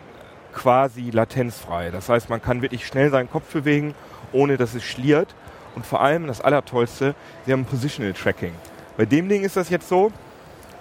[0.54, 1.92] quasi latenzfrei.
[1.92, 3.94] Das heißt, man kann wirklich schnell seinen Kopf bewegen,
[4.32, 5.36] ohne dass es schliert.
[5.76, 8.54] Und vor allem das Allertollste, sie haben Positional Tracking.
[8.98, 10.12] Bei dem Ding ist das jetzt so,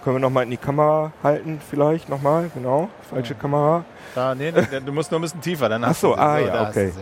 [0.04, 3.84] können wir nochmal in die Kamera halten vielleicht nochmal, genau, falsche Kamera.
[4.14, 6.52] da, nee, nee, du musst nur ein bisschen tiefer, dann hast Ach so, ah, ja,
[6.52, 6.92] da hast okay.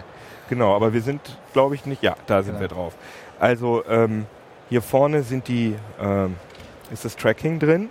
[0.49, 1.21] Genau, aber wir sind,
[1.53, 2.61] glaube ich, nicht, ja, da sind Genau.
[2.61, 2.95] wir drauf.
[3.39, 4.27] Also ähm,
[4.69, 6.37] hier vorne sind die, ähm,
[6.93, 7.89] ist das Tracking drin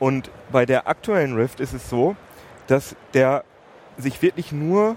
[0.00, 2.16] und bei der aktuellen Rift ist es so,
[2.66, 3.44] dass der
[3.96, 4.96] sich wirklich nur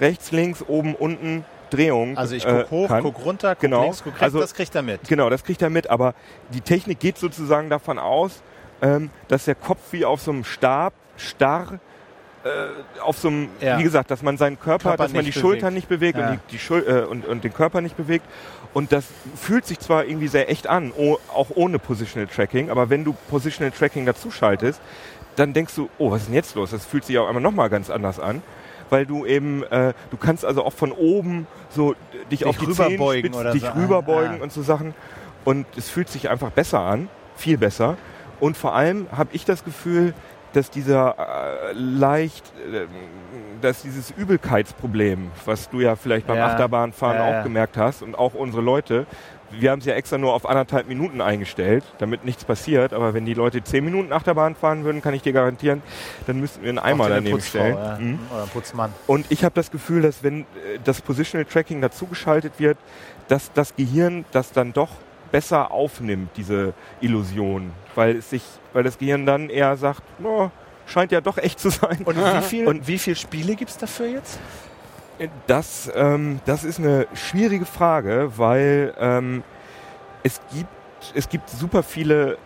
[0.00, 1.44] rechts, links, oben, unten
[1.76, 3.02] Drehung Also ich äh, guck hoch, kann.
[3.02, 3.82] guck runter, guck Genau.
[3.82, 5.08] links, guck rechts, Also- das kriegt er mit.
[5.08, 6.14] Genau, das kriegt er mit, aber
[6.50, 8.42] die Technik geht sozusagen davon aus,
[8.82, 11.78] ähm, dass der Kopf wie auf so einem Stab starr
[12.44, 13.78] äh, auf so einem, Ja.
[13.78, 15.74] wie gesagt, dass man seinen Körper, Körper dass man die nicht Schultern bewegt.
[15.74, 16.28] nicht bewegt Ja.
[16.28, 18.26] und, die, die Schul äh, und, und den Körper nicht bewegt.
[18.74, 20.92] Und das fühlt sich zwar irgendwie sehr echt an,
[21.32, 24.78] auch ohne Positional Tracking, aber wenn du Positional Tracking dazu schaltest,
[25.36, 26.70] dann denkst du, oh, was ist denn jetzt los?
[26.72, 28.42] Das fühlt sich auf einmal nochmal ganz anders an.
[28.94, 31.94] Weil du eben, äh, du kannst also auch von oben so
[32.30, 33.72] dich, auf die rüberbeugen Zehenspitzen, oder dich so.
[33.72, 34.42] rüberbeugen Ah.
[34.44, 34.94] und so Sachen.
[35.44, 37.96] Und es fühlt sich einfach besser an, viel besser.
[38.38, 40.14] Und vor allem habe ich das Gefühl,
[40.52, 42.86] dass dieser äh, leicht, äh,
[43.60, 46.46] dass dieses Übelkeitsproblem, was du ja vielleicht beim Ja.
[46.46, 47.42] Achterbahnfahren Ja, auch ja.
[47.42, 49.06] gemerkt hast und auch unsere Leute,
[49.60, 52.92] wir haben es ja extra nur auf anderthalb Minuten eingestellt, damit nichts passiert.
[52.92, 55.82] Aber wenn die Leute zehn Minuten Achterbahn fahren würden, kann ich dir garantieren,
[56.26, 57.76] dann müssten wir einen Eimer daneben Putzfrau, stellen.
[57.76, 57.98] Ja.
[57.98, 58.18] Mhm.
[58.32, 58.92] Oder Putzmann.
[59.06, 60.44] Und ich habe das Gefühl, dass wenn äh,
[60.84, 62.78] das Positional Tracking dazugeschaltet wird,
[63.28, 64.90] dass das Gehirn das dann doch
[65.32, 67.72] besser aufnimmt, diese Illusion.
[67.94, 70.50] Weil es sich, weil das Gehirn dann eher sagt, no,
[70.86, 71.98] scheint ja doch echt zu sein.
[72.04, 74.38] Und wie viel, Und- wie viel Spiele gibt's dafür jetzt?
[75.46, 79.44] Das, ähm, das ist eine schwierige Frage, weil ähm,
[80.22, 80.68] es gibt
[81.14, 82.38] es gibt super viele,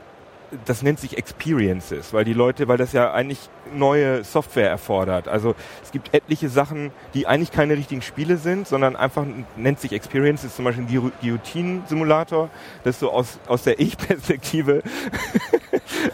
[0.65, 3.39] das nennt sich Experiences, weil die Leute, weil das ja eigentlich
[3.73, 5.29] neue Software erfordert.
[5.29, 9.25] Also es gibt etliche Sachen, die eigentlich keine richtigen Spiele sind, sondern einfach
[9.57, 12.49] nennt sich Experiences, zum Beispiel ein Guillo- Guillotine-Simulator,
[12.85, 14.83] das so aus, aus der Ich-Perspektive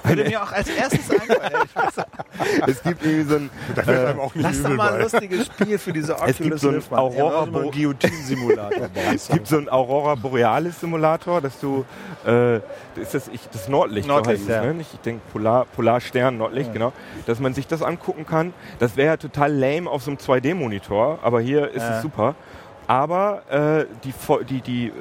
[0.03, 1.69] Würde mir auch als erstes einfallen.
[2.67, 4.97] es gibt irgendwie so ein Da wird einem auch nicht Lass doch übel mal ein
[4.99, 5.03] bei.
[5.03, 6.93] lustiges Spiel für diese Es gibt Oculus so ein Rift.
[6.93, 8.89] Aurora Ja, Bo- Guillotine-Simulator.
[9.15, 11.85] Es gibt so einen Aurora Borealis Simulator, dass du,
[12.27, 12.57] äh,
[13.01, 14.73] ist das, ich, das Nordlicht, Nordlicht, so heißt es, ja.
[14.73, 14.81] ne?
[14.81, 16.73] Ich denke Polar, Polarstern, Nordlicht, Ja.
[16.73, 16.93] genau.
[17.27, 18.53] Dass man sich das angucken kann.
[18.79, 21.97] Das wäre ja total lame auf so einem 2D-Monitor, aber hier ist Ja.
[21.97, 22.35] es super.
[22.87, 24.13] Aber äh, die,
[24.49, 24.93] die, die äh,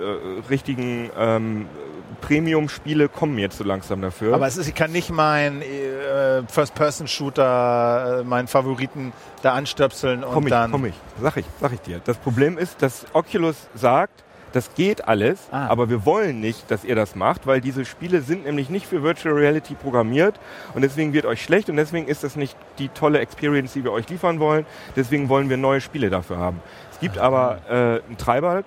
[0.49, 1.65] richtigen ähm,
[2.13, 4.33] Premium-Spiele kommen jetzt so langsam dafür.
[4.35, 10.33] Aber es ist, ich kann nicht mein äh, First-Person-Shooter, äh, meinen Favoriten da anstöpseln und
[10.33, 10.71] komm ich, dann.
[10.71, 11.99] komm ich, sag ich, sag ich dir.
[12.03, 14.23] Das Problem ist, dass Oculus sagt,
[14.53, 15.65] das geht alles, Ah.
[15.67, 19.01] aber wir wollen nicht, dass ihr das macht, weil diese Spiele sind nämlich nicht für
[19.01, 20.39] Virtual Reality programmiert
[20.75, 23.91] und deswegen wird euch schlecht und deswegen ist das nicht die tolle Experience, die wir
[23.91, 24.67] euch liefern wollen.
[24.95, 26.61] Deswegen wollen wir neue Spiele dafür haben.
[26.91, 27.23] Es gibt Ah.
[27.23, 27.73] aber äh,
[28.07, 28.59] einen Treiber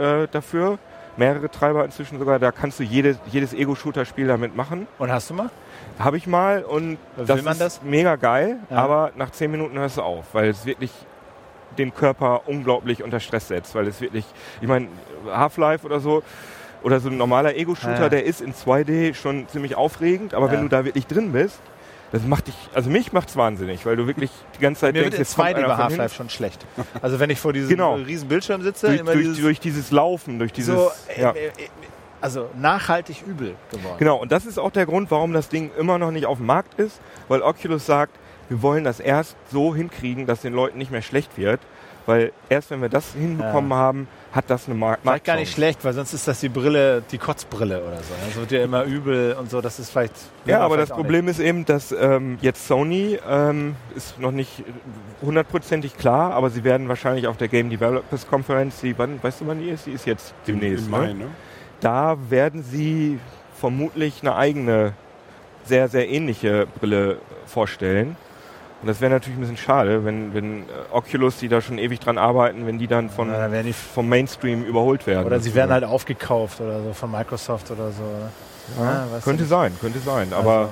[0.00, 0.78] äh, dafür,
[1.16, 4.86] mehrere Treiber inzwischen sogar, da kannst du jedes, jedes Ego-Shooter-Spiel damit machen.
[4.98, 5.50] Und hast du mal?
[5.98, 7.82] Habe ich mal und Will das man ist das?
[7.82, 8.78] mega geil, Ja.
[8.78, 10.90] aber nach zehn Minuten hörst du auf, weil es wirklich
[11.78, 14.24] den Körper unglaublich unter Stress setzt, weil es wirklich,
[14.60, 14.88] ich meine,
[15.30, 16.22] Half-Life oder so
[16.82, 18.08] oder so ein normaler Ego-Shooter, Ja.
[18.08, 20.52] der ist in 2D schon ziemlich aufregend, aber Ja.
[20.52, 21.58] wenn du da wirklich drin bist,
[22.14, 25.18] das macht dich, also mich macht's wahnsinnig, weil du wirklich die ganze Zeit Mir denkst,
[25.18, 25.76] jetzt kommt 2D einer bei.
[25.76, 26.64] Half-Life schon schlecht.
[27.02, 27.94] Also wenn ich vor diesem Genau.
[27.94, 31.30] riesen Bildschirm sitze, durch, immer durch, dieses, durch dieses Laufen, durch dieses, so, äh, ja.
[31.32, 31.50] äh, äh,
[32.20, 33.96] also nachhaltig übel geworden.
[33.98, 36.46] Genau, und das ist auch der Grund, warum das Ding immer noch nicht auf dem
[36.46, 38.12] Markt ist, weil Oculus sagt,
[38.48, 41.60] wir wollen das erst so hinkriegen, dass den Leuten nicht mehr schlecht wird,
[42.06, 45.02] weil erst wenn wir das hinbekommen haben, hat das eine Markt.
[45.02, 48.14] Vielleicht gar nicht schlecht, weil sonst ist das die Brille, die Kotzbrille oder so.
[48.26, 49.60] Das wird ja immer übel und so.
[49.60, 50.14] Das ist vielleicht.
[50.44, 54.64] Ja, aber das Problem ist eben, dass ähm, jetzt Sony ähm, ist noch nicht
[55.22, 59.46] hundertprozentig klar, aber sie werden wahrscheinlich auf der Game Developers Conference, die, wann, weißt du,
[59.46, 59.86] wann die ist?
[59.86, 60.86] Die ist jetzt demnächst.
[60.86, 61.14] Im Mai, ne?
[61.14, 61.26] ne?
[61.78, 63.20] Da werden sie
[63.54, 64.94] vermutlich eine eigene,
[65.64, 68.16] sehr, sehr ähnliche Brille vorstellen.
[68.84, 72.00] Und das wäre natürlich ein bisschen schade, wenn, wenn äh, Oculus, die da schon ewig
[72.00, 75.24] dran arbeiten, wenn die dann von, Ja, dann vom Mainstream überholt werden.
[75.24, 78.02] Oder sie werden halt aufgekauft oder so von Microsoft oder so.
[78.78, 80.34] Ja, Ja, weißt könnte sein, könnte sein.
[80.34, 80.70] Aber Also-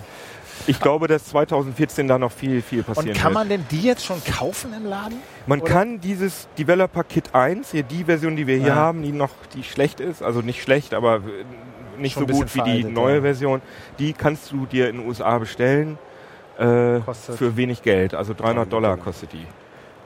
[0.67, 3.35] ich glaube, dass 2014 da noch viel, viel passieren Und kann wird.
[3.35, 5.17] man denn die jetzt schon kaufen im Laden?
[5.47, 8.75] Man oder- kann dieses Developer Kit 1, hier die Version, die wir hier Ja.
[8.75, 11.21] haben, die noch die schlecht ist, also nicht schlecht, aber äh,
[11.99, 13.21] nicht Schon so gut wie die neue ja.
[13.23, 13.63] Version,
[13.99, 15.97] die kannst du dir in den USA bestellen.
[16.59, 17.01] Äh,
[17.37, 19.47] für wenig Geld, also 300 300 Dollar kostet die.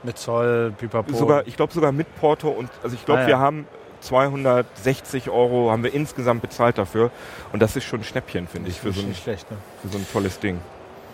[0.02, 1.12] Mit Zoll, Pipapo.
[1.14, 3.28] Sogar, ich glaube sogar mit Porto und also ich glaube, Ah, ja.
[3.28, 3.66] wir haben
[4.00, 7.10] 260 Euro haben wir insgesamt bezahlt dafür
[7.52, 9.56] und das ist schon ein Schnäppchen, finde ich, für so, ein, schlecht, ne?
[9.82, 10.60] für so ein tolles Ding.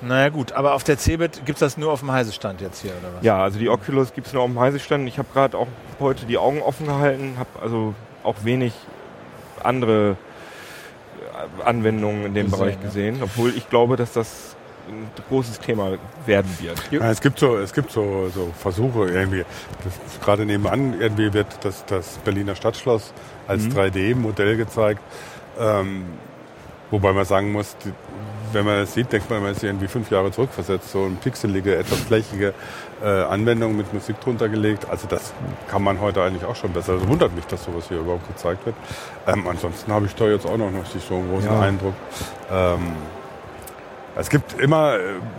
[0.02, 2.90] Naja gut, aber auf der Cebit gibt es das nur auf dem Heisestand jetzt hier,
[2.90, 3.24] oder was?
[3.24, 5.06] Ja, also die Oculus gibt es nur auf dem Heisestand.
[5.08, 5.68] Ich habe gerade auch
[6.00, 8.72] heute die Augen offen gehalten, habe also auch wenig
[9.62, 10.16] andere
[11.60, 12.80] äh, Anwendungen in dem Gesehen, Bereich ja.
[12.82, 14.56] gesehen, obwohl ich glaube, dass das
[14.88, 15.92] ein großes Thema
[16.26, 16.78] werden wird.
[16.90, 19.44] Ja, es gibt so, es gibt so, so Versuche irgendwie.
[20.22, 23.12] Gerade nebenan irgendwie wird das, das Berliner Stadtschloss
[23.46, 25.00] als 3D-Modell gezeigt.
[25.58, 26.04] Ähm,
[26.90, 27.92] wobei man sagen muss, die,
[28.52, 30.90] wenn man das sieht, denkt man, man ist irgendwie fünf Jahre zurückversetzt.
[30.90, 32.52] So eine pixelige, etwas flächige
[33.02, 34.86] äh, Anwendung mit Musik drunter gelegt.
[34.90, 35.32] Also das
[35.68, 36.92] kann man heute eigentlich auch schon besser.
[36.94, 38.76] Also wundert mich, dass sowas hier überhaupt gezeigt wird.
[39.26, 41.60] Ähm, ansonsten habe ich da jetzt auch noch nicht so einen großen Ja.
[41.60, 41.94] Eindruck.
[42.50, 42.92] Ähm,
[44.14, 44.98] es gibt immer äh,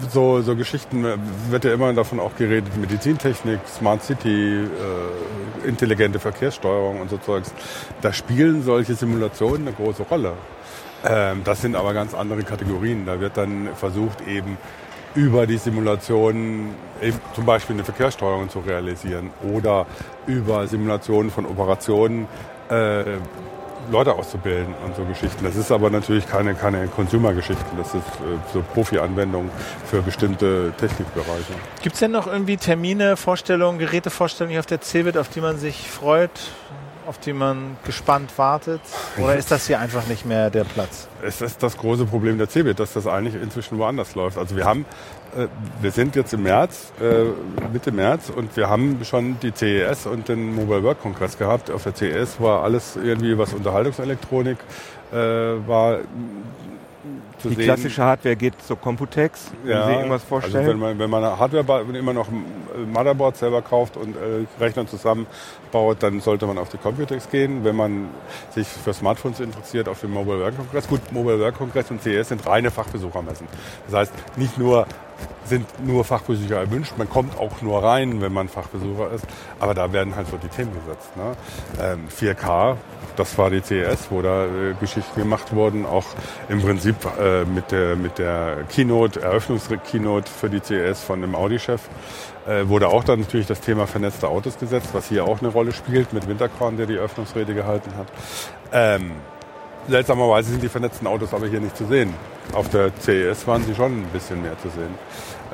[0.09, 1.17] so, so Geschichten, äh,
[1.49, 7.53] wird ja immer davon auch geredet, Medizintechnik, Smart City, äh, intelligente Verkehrssteuerung und so Zeugs.
[8.01, 10.33] Da spielen solche Simulationen eine große Rolle.
[11.05, 13.05] Ähm, das sind aber ganz andere Kategorien.
[13.05, 14.57] Da wird dann versucht, eben
[15.15, 19.86] über die Simulation eben zum Beispiel eine Verkehrssteuerung zu realisieren oder
[20.25, 22.27] über Simulationen von Operationen
[22.69, 23.03] äh,
[23.91, 25.43] Leute auszubilden und so Geschichten.
[25.43, 27.65] Das ist aber natürlich keine, keine Consumer-Geschichte.
[27.78, 29.50] Das ist äh, so Profi-Anwendung
[29.86, 31.54] für bestimmte Technikbereiche.
[31.82, 35.58] Gibt es denn noch irgendwie Termine, Vorstellungen, Gerätevorstellungen hier auf der Cebit, auf die man
[35.58, 36.32] sich freut,
[37.08, 38.82] auf die man gespannt wartet?
[39.17, 41.08] Oder ist das hier einfach nicht mehr der Platz?
[41.22, 44.38] Es ist das große Problem der CeBIT, dass das eigentlich inzwischen woanders läuft.
[44.38, 44.86] Also wir haben,
[45.82, 47.26] wir sind jetzt im März, äh,
[47.72, 51.72] Mitte März und wir haben schon die CES und den Mobile Work Kongress gehabt.
[51.72, 54.58] Auf der CES war alles irgendwie, was Unterhaltungselektronik
[55.12, 56.00] äh, war,
[57.39, 57.65] zu Die sehen.
[57.65, 60.56] klassische Hardware geht zur Computex, wenn Sie irgendwas vorstellen.
[60.56, 62.32] Also wenn man, wenn man eine Hardware immer noch äh,
[62.91, 67.65] Motherboard selber kauft und äh, Rechner zusammenbaut, dann sollte man auf die Computex gehen.
[67.65, 68.10] Wenn man
[68.52, 70.88] sich für Smartphones interessiert, auf den Mobile World Congress.
[70.88, 73.48] Gut, Mobile World Congress und CES sind reine Fachbesuchermessen.
[73.88, 74.88] Das heißt, nicht nur
[75.45, 79.25] sind nur Fachbesucher erwünscht, man kommt auch nur rein, wenn man Fachbesucher ist.
[79.59, 81.15] Aber da werden halt so die Themen gesetzt.
[81.15, 81.36] Ne?
[81.81, 82.77] Ähm, 4K,
[83.15, 86.05] das war die CES, wo da äh, Geschichten gemacht wurden, auch
[86.49, 91.81] im Prinzip äh, mit der, mit der Keynote, Eröffnungskeynote für die CES von dem Audi-Chef,
[92.47, 95.71] äh, wurde auch dann natürlich das Thema vernetzte Autos gesetzt, was hier auch eine Rolle
[95.71, 98.07] spielt, mit Winterkorn, der die Eröffnungsrede gehalten hat.
[98.71, 99.12] Ähm,
[99.88, 102.13] Seltsamerweise sind die vernetzten Autos aber hier nicht zu sehen.
[102.54, 104.93] Auf der CES waren sie schon ein bisschen mehr zu sehen.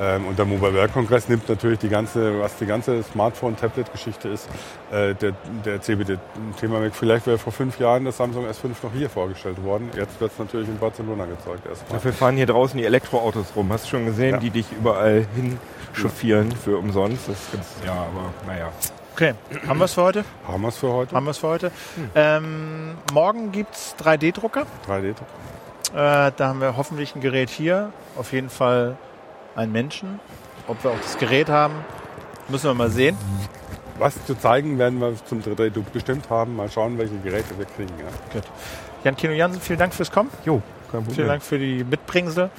[0.00, 4.48] Ähm, und der Mobile World Kongress nimmt natürlich die ganze, was die ganze Smartphone-Tablet-Geschichte ist,
[4.90, 5.32] äh, der,
[5.64, 6.92] der CBD-Thema weg.
[6.94, 9.90] Vielleicht wäre vor fünf Jahren das Samsung S5 noch hier vorgestellt worden.
[9.96, 11.92] Jetzt wird es natürlich in Barcelona gezeigt erstmal.
[11.92, 13.70] Dafür fahren hier draußen die Elektroautos rum.
[13.72, 14.38] Hast du schon gesehen, Ja.
[14.38, 17.28] die dich überall hinchauffieren für umsonst?
[17.28, 18.70] Das ist ganz, ja, aber naja.
[19.12, 19.34] Okay,
[19.66, 20.24] haben wir es für heute?
[20.46, 21.14] Haben wir es für heute?
[21.14, 21.72] Haben wir es für heute.
[22.14, 24.66] Ähm, morgen gibt es 3D-Drucker.
[24.88, 25.26] 3D-Druck.
[25.92, 27.92] Äh, da haben wir hoffentlich ein Gerät hier.
[28.16, 28.96] Auf jeden Fall
[29.56, 30.20] einen Menschen.
[30.68, 31.74] Ob wir auch das Gerät haben,
[32.48, 33.16] müssen wir mal sehen.
[33.98, 36.56] Was zu zeigen werden wir zum 3D-Druck bestimmt haben.
[36.56, 37.92] Mal schauen, welche Geräte wir kriegen.
[37.98, 38.06] Ja.
[38.32, 38.44] Gut.
[39.04, 40.30] Jan Kino Jansen, vielen Dank fürs Kommen.
[40.44, 41.14] Jo, kein Problem.
[41.14, 42.50] Vielen Dank für die Mitbringsel.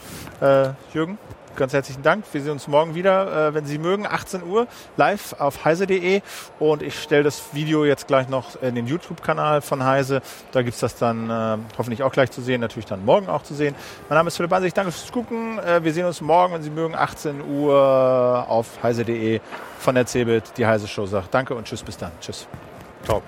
[0.42, 1.18] Äh, Jürgen,
[1.56, 2.26] ganz herzlichen Dank.
[2.32, 6.22] Wir sehen uns morgen wieder, äh, wenn Sie mögen, 18 Uhr live auf heise.de.
[6.60, 10.22] Und ich stelle das Video jetzt gleich noch in den YouTube-Kanal von Heise.
[10.52, 13.44] Da gibt es das dann äh, hoffentlich auch gleich zu sehen, natürlich dann morgen auch
[13.44, 13.76] zu sehen.
[14.10, 15.60] Mein Name ist Philipp Bansig, danke fürs Gucken.
[15.60, 19.40] Äh, wir sehen uns morgen, wenn Sie mögen, 18 Uhr auf heise.de
[19.80, 21.34] von der CeBIT, die Heise Show sagt.
[21.34, 22.12] Danke und tschüss, bis dann.
[22.20, 22.48] Tschüss.
[23.04, 23.22] Ciao.